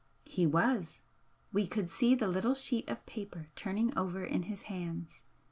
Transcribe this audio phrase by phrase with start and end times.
[0.25, 0.99] He was,
[1.53, 5.21] we could see the little sheet of paper turning over in his hands.